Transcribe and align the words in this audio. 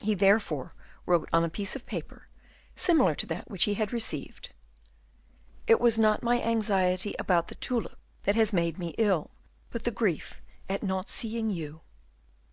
He 0.00 0.16
therefore 0.16 0.74
wrote 1.06 1.28
on 1.32 1.44
a 1.44 1.48
piece 1.48 1.76
of 1.76 1.86
paper, 1.86 2.26
similar 2.74 3.14
to 3.14 3.24
that 3.26 3.48
which 3.48 3.66
he 3.66 3.74
had 3.74 3.92
received, 3.92 4.52
"It 5.68 5.78
was 5.78 5.96
not 5.96 6.24
my 6.24 6.42
anxiety 6.42 7.14
about 7.20 7.46
the 7.46 7.54
tulip 7.54 7.96
that 8.24 8.34
has 8.34 8.52
made 8.52 8.80
me 8.80 8.96
ill, 8.98 9.30
but 9.70 9.84
the 9.84 9.92
grief 9.92 10.42
at 10.68 10.82
not 10.82 11.08
seeing 11.08 11.50
you." 11.50 11.82